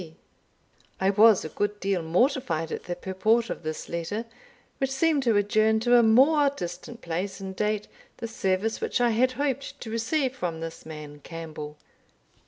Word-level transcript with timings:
C." 0.01 0.15
I 0.99 1.11
was 1.11 1.45
a 1.45 1.49
good 1.49 1.79
deal 1.79 2.01
mortified 2.01 2.71
at 2.71 2.85
the 2.85 2.95
purport 2.95 3.51
of 3.51 3.61
this 3.61 3.87
letter, 3.87 4.25
which 4.79 4.89
seemed 4.89 5.21
to 5.21 5.37
adjourn 5.37 5.79
to 5.81 5.95
a 5.95 6.01
more 6.01 6.49
distant 6.49 7.03
place 7.03 7.39
and 7.39 7.55
date 7.55 7.87
the 8.17 8.27
service 8.27 8.81
which 8.81 8.99
I 8.99 9.11
had 9.11 9.33
hoped 9.33 9.79
to 9.79 9.91
receive 9.91 10.35
from 10.35 10.59
this 10.59 10.87
man 10.87 11.19
Campbell. 11.19 11.77